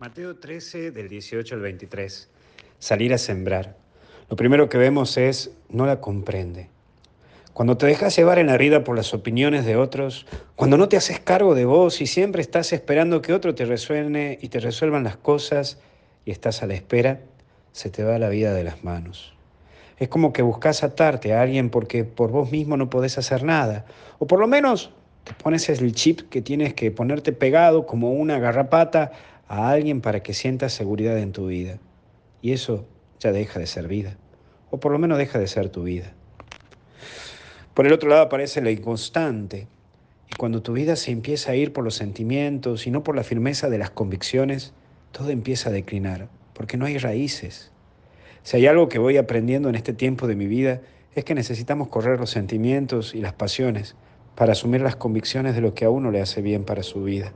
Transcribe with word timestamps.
Mateo 0.00 0.36
13 0.36 0.92
del 0.92 1.10
18 1.10 1.56
al 1.56 1.60
23. 1.60 2.30
Salir 2.78 3.12
a 3.12 3.18
sembrar. 3.18 3.76
Lo 4.30 4.36
primero 4.36 4.70
que 4.70 4.78
vemos 4.78 5.18
es 5.18 5.50
no 5.68 5.84
la 5.84 6.00
comprende. 6.00 6.70
Cuando 7.52 7.76
te 7.76 7.84
dejas 7.84 8.16
llevar 8.16 8.38
en 8.38 8.46
la 8.46 8.56
vida 8.56 8.82
por 8.82 8.96
las 8.96 9.12
opiniones 9.12 9.66
de 9.66 9.76
otros, 9.76 10.24
cuando 10.56 10.78
no 10.78 10.88
te 10.88 10.96
haces 10.96 11.20
cargo 11.20 11.54
de 11.54 11.66
vos 11.66 12.00
y 12.00 12.06
siempre 12.06 12.40
estás 12.40 12.72
esperando 12.72 13.20
que 13.20 13.34
otro 13.34 13.54
te 13.54 13.66
resuene 13.66 14.38
y 14.40 14.48
te 14.48 14.58
resuelvan 14.60 15.04
las 15.04 15.18
cosas 15.18 15.78
y 16.24 16.30
estás 16.30 16.62
a 16.62 16.66
la 16.66 16.72
espera, 16.72 17.20
se 17.72 17.90
te 17.90 18.02
va 18.02 18.18
la 18.18 18.30
vida 18.30 18.54
de 18.54 18.64
las 18.64 18.82
manos. 18.82 19.34
Es 19.98 20.08
como 20.08 20.32
que 20.32 20.40
buscas 20.40 20.82
atarte 20.82 21.34
a 21.34 21.42
alguien 21.42 21.68
porque 21.68 22.04
por 22.04 22.30
vos 22.30 22.50
mismo 22.50 22.78
no 22.78 22.88
podés 22.88 23.18
hacer 23.18 23.42
nada, 23.42 23.84
o 24.18 24.26
por 24.26 24.40
lo 24.40 24.48
menos 24.48 24.92
te 25.24 25.34
pones 25.34 25.68
el 25.68 25.92
chip 25.92 26.28
que 26.28 26.42
tienes 26.42 26.74
que 26.74 26.90
ponerte 26.90 27.32
pegado 27.32 27.86
como 27.86 28.12
una 28.12 28.38
garrapata 28.38 29.12
a 29.48 29.70
alguien 29.70 30.00
para 30.00 30.22
que 30.22 30.34
sientas 30.34 30.72
seguridad 30.72 31.18
en 31.18 31.32
tu 31.32 31.48
vida. 31.48 31.78
Y 32.42 32.52
eso 32.52 32.86
ya 33.18 33.32
deja 33.32 33.58
de 33.58 33.66
ser 33.66 33.86
vida, 33.86 34.16
o 34.70 34.80
por 34.80 34.92
lo 34.92 34.98
menos 34.98 35.18
deja 35.18 35.38
de 35.38 35.46
ser 35.46 35.68
tu 35.68 35.82
vida. 35.82 36.12
Por 37.74 37.86
el 37.86 37.92
otro 37.92 38.08
lado 38.08 38.22
aparece 38.22 38.60
la 38.62 38.70
inconstante, 38.70 39.66
y 40.30 40.36
cuando 40.36 40.62
tu 40.62 40.72
vida 40.72 40.96
se 40.96 41.10
empieza 41.10 41.52
a 41.52 41.56
ir 41.56 41.72
por 41.72 41.84
los 41.84 41.96
sentimientos 41.96 42.86
y 42.86 42.90
no 42.90 43.02
por 43.02 43.16
la 43.16 43.24
firmeza 43.24 43.68
de 43.68 43.78
las 43.78 43.90
convicciones, 43.90 44.72
todo 45.12 45.30
empieza 45.30 45.70
a 45.70 45.72
declinar, 45.72 46.28
porque 46.54 46.76
no 46.76 46.86
hay 46.86 46.98
raíces. 46.98 47.72
Si 48.42 48.56
hay 48.56 48.66
algo 48.66 48.88
que 48.88 48.98
voy 48.98 49.16
aprendiendo 49.16 49.68
en 49.68 49.74
este 49.74 49.92
tiempo 49.92 50.26
de 50.26 50.36
mi 50.36 50.46
vida, 50.46 50.80
es 51.14 51.24
que 51.24 51.34
necesitamos 51.34 51.88
correr 51.88 52.20
los 52.20 52.30
sentimientos 52.30 53.14
y 53.14 53.20
las 53.20 53.32
pasiones 53.32 53.96
para 54.34 54.52
asumir 54.52 54.80
las 54.80 54.96
convicciones 54.96 55.54
de 55.54 55.60
lo 55.60 55.74
que 55.74 55.84
a 55.84 55.90
uno 55.90 56.10
le 56.10 56.20
hace 56.20 56.42
bien 56.42 56.64
para 56.64 56.82
su 56.82 57.02
vida. 57.02 57.32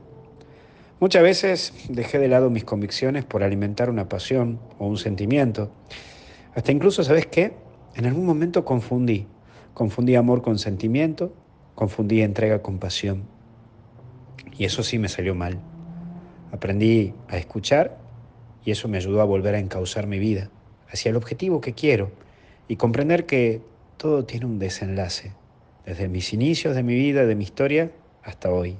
Muchas 0.99 1.23
veces 1.23 1.73
dejé 1.89 2.19
de 2.19 2.27
lado 2.27 2.49
mis 2.49 2.63
convicciones 2.63 3.25
por 3.25 3.43
alimentar 3.43 3.89
una 3.89 4.07
pasión 4.07 4.59
o 4.79 4.87
un 4.87 4.97
sentimiento. 4.97 5.69
Hasta 6.55 6.71
incluso, 6.71 7.03
¿sabes 7.03 7.27
qué? 7.27 7.53
En 7.95 8.05
algún 8.05 8.25
momento 8.25 8.63
confundí. 8.63 9.27
Confundí 9.73 10.15
amor 10.15 10.41
con 10.41 10.57
sentimiento, 10.57 11.33
confundí 11.75 12.21
entrega 12.21 12.61
con 12.61 12.79
pasión. 12.79 13.23
Y 14.57 14.63
eso 14.63 14.83
sí 14.83 14.97
me 14.97 15.09
salió 15.09 15.35
mal. 15.35 15.59
Aprendí 16.51 17.13
a 17.27 17.37
escuchar 17.37 17.97
y 18.63 18.71
eso 18.71 18.87
me 18.87 18.97
ayudó 18.97 19.21
a 19.21 19.25
volver 19.25 19.55
a 19.55 19.59
encauzar 19.59 20.07
mi 20.07 20.17
vida 20.17 20.49
hacia 20.89 21.09
el 21.09 21.17
objetivo 21.17 21.59
que 21.59 21.73
quiero 21.73 22.11
y 22.67 22.77
comprender 22.77 23.25
que 23.25 23.61
todo 23.97 24.25
tiene 24.25 24.45
un 24.45 24.59
desenlace, 24.59 25.33
desde 25.85 26.07
mis 26.07 26.33
inicios 26.33 26.75
de 26.75 26.83
mi 26.83 26.95
vida, 26.95 27.25
de 27.25 27.35
mi 27.35 27.43
historia, 27.43 27.91
hasta 28.23 28.51
hoy. 28.51 28.77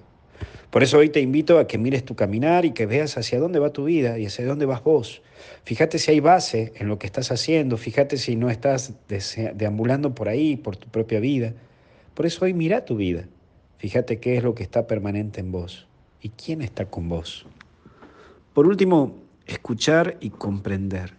Por 0.70 0.84
eso 0.84 0.98
hoy 0.98 1.09
te 1.09 1.22
invito 1.22 1.58
a 1.59 1.67
que 1.67 1.78
mires 1.78 2.03
tu 2.03 2.16
caminar 2.16 2.66
y 2.66 2.72
que 2.72 2.86
veas 2.86 3.17
hacia 3.17 3.39
dónde 3.39 3.59
va 3.59 3.70
tu 3.70 3.86
vida 3.86 4.20
y 4.20 4.25
hacia 4.25 4.45
dónde 4.45 4.66
vas 4.66 4.84
vos. 4.84 5.22
Fíjate 5.64 6.00
si 6.00 6.12
hay 6.12 6.20
base 6.20 6.73
en 6.75 6.89
lo 6.89 7.00
que 7.00 7.08
estás 7.08 7.31
haciendo, 7.31 7.78
fíjate 7.78 8.17
si 8.17 8.36
no 8.36 8.50
estás 8.50 8.94
deambulando 9.53 10.14
por 10.14 10.28
ahí, 10.28 10.58
por 10.58 10.75
tu 10.75 10.89
propia 10.89 11.22
vida. 11.22 11.53
Por 12.14 12.25
eso 12.25 12.44
hoy 12.44 12.53
mira 12.53 12.84
tu 12.84 12.97
vida, 12.97 13.25
fíjate 13.78 14.19
qué 14.19 14.36
es 14.38 14.44
lo 14.44 14.53
que 14.53 14.64
está 14.64 14.86
permanente 14.86 15.40
en 15.40 15.52
vos 15.52 15.88
y 16.22 16.30
quién 16.30 16.62
está 16.62 16.86
con 16.86 17.08
vos. 17.08 17.45
Por 18.53 18.67
último, 18.67 19.16
escuchar 19.45 20.17
y 20.19 20.30
comprender. 20.31 21.14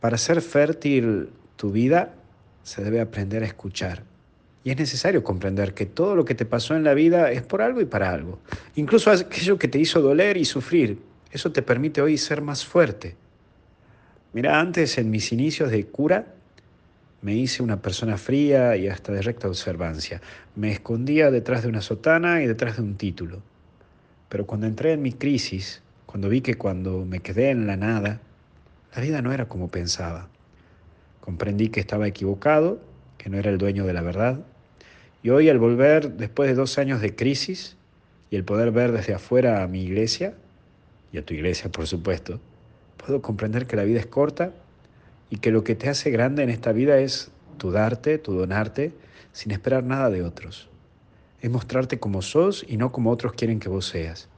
Para 0.00 0.18
ser 0.18 0.40
fértil 0.40 1.30
tu 1.56 1.70
vida, 1.70 2.14
se 2.62 2.82
debe 2.82 3.00
aprender 3.00 3.42
a 3.42 3.46
escuchar. 3.46 4.02
Y 4.64 4.70
es 4.70 4.78
necesario 4.78 5.22
comprender 5.22 5.74
que 5.74 5.84
todo 5.84 6.16
lo 6.16 6.24
que 6.24 6.34
te 6.34 6.46
pasó 6.46 6.74
en 6.74 6.84
la 6.84 6.94
vida 6.94 7.30
es 7.30 7.42
por 7.42 7.60
algo 7.60 7.82
y 7.82 7.84
para 7.84 8.10
algo. 8.10 8.40
Incluso 8.76 9.10
aquello 9.10 9.58
que 9.58 9.68
te 9.68 9.78
hizo 9.78 10.00
doler 10.00 10.38
y 10.38 10.46
sufrir, 10.46 10.98
eso 11.30 11.52
te 11.52 11.60
permite 11.60 12.00
hoy 12.00 12.16
ser 12.16 12.40
más 12.40 12.64
fuerte. 12.64 13.14
Mira, 14.32 14.58
antes 14.58 14.96
en 14.96 15.10
mis 15.10 15.32
inicios 15.32 15.70
de 15.70 15.84
cura, 15.86 16.34
me 17.20 17.34
hice 17.34 17.62
una 17.62 17.82
persona 17.82 18.16
fría 18.16 18.76
y 18.76 18.88
hasta 18.88 19.12
de 19.12 19.20
recta 19.20 19.48
observancia. 19.48 20.22
Me 20.56 20.72
escondía 20.72 21.30
detrás 21.30 21.62
de 21.62 21.68
una 21.68 21.82
sotana 21.82 22.42
y 22.42 22.46
detrás 22.46 22.76
de 22.76 22.82
un 22.82 22.96
título. 22.96 23.42
Pero 24.30 24.46
cuando 24.46 24.66
entré 24.66 24.92
en 24.92 25.02
mi 25.02 25.12
crisis, 25.12 25.82
cuando 26.06 26.28
vi 26.28 26.40
que 26.40 26.54
cuando 26.54 27.04
me 27.04 27.20
quedé 27.20 27.50
en 27.50 27.66
la 27.66 27.76
nada, 27.76 28.20
la 28.94 29.02
vida 29.02 29.20
no 29.20 29.32
era 29.32 29.46
como 29.46 29.68
pensaba. 29.68 30.28
Comprendí 31.20 31.68
que 31.68 31.80
estaba 31.80 32.06
equivocado, 32.06 32.80
que 33.18 33.30
no 33.30 33.38
era 33.38 33.50
el 33.50 33.58
dueño 33.58 33.84
de 33.86 33.92
la 33.92 34.02
verdad, 34.02 34.40
y 35.24 35.30
hoy 35.30 35.48
al 35.48 35.58
volver, 35.58 36.18
después 36.18 36.50
de 36.50 36.54
dos 36.54 36.76
años 36.76 37.00
de 37.00 37.16
crisis, 37.16 37.78
y 38.30 38.36
el 38.36 38.44
poder 38.44 38.72
ver 38.72 38.92
desde 38.92 39.14
afuera 39.14 39.62
a 39.62 39.68
mi 39.68 39.82
iglesia, 39.82 40.34
y 41.12 41.16
a 41.16 41.24
tu 41.24 41.32
iglesia 41.32 41.72
por 41.72 41.86
supuesto, 41.86 42.40
puedo 42.98 43.22
comprender 43.22 43.66
que 43.66 43.74
la 43.74 43.84
vida 43.84 44.00
es 44.00 44.06
corta 44.06 44.52
y 45.30 45.38
que 45.38 45.50
lo 45.50 45.64
que 45.64 45.76
te 45.76 45.88
hace 45.88 46.10
grande 46.10 46.42
en 46.42 46.50
esta 46.50 46.72
vida 46.72 46.98
es 46.98 47.30
tu 47.56 47.70
darte, 47.70 48.18
tu 48.18 48.34
donarte, 48.34 48.92
sin 49.32 49.50
esperar 49.52 49.82
nada 49.82 50.10
de 50.10 50.22
otros. 50.22 50.68
Es 51.40 51.50
mostrarte 51.50 51.98
como 51.98 52.20
sos 52.20 52.62
y 52.68 52.76
no 52.76 52.92
como 52.92 53.10
otros 53.10 53.32
quieren 53.32 53.60
que 53.60 53.70
vos 53.70 53.86
seas. 53.86 54.28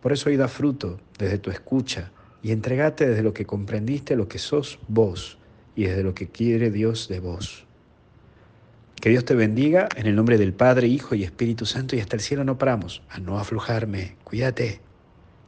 Por 0.00 0.12
eso 0.12 0.30
hoy 0.30 0.36
da 0.36 0.46
fruto 0.46 1.00
desde 1.18 1.38
tu 1.38 1.50
escucha 1.50 2.12
y 2.40 2.52
entregate 2.52 3.08
desde 3.08 3.24
lo 3.24 3.34
que 3.34 3.46
comprendiste 3.46 4.14
lo 4.14 4.28
que 4.28 4.38
sos 4.38 4.78
vos 4.86 5.38
y 5.74 5.86
desde 5.86 6.04
lo 6.04 6.14
que 6.14 6.28
quiere 6.28 6.70
Dios 6.70 7.08
de 7.08 7.18
vos. 7.18 7.66
Que 9.00 9.08
Dios 9.08 9.24
te 9.24 9.34
bendiga 9.34 9.88
en 9.96 10.06
el 10.06 10.14
nombre 10.14 10.36
del 10.36 10.52
Padre, 10.52 10.86
Hijo 10.86 11.14
y 11.14 11.24
Espíritu 11.24 11.64
Santo 11.64 11.96
y 11.96 12.00
hasta 12.00 12.16
el 12.16 12.22
cielo 12.22 12.44
no 12.44 12.58
paramos. 12.58 13.02
A 13.08 13.18
no 13.18 13.38
aflojarme. 13.38 14.16
Cuídate. 14.24 14.89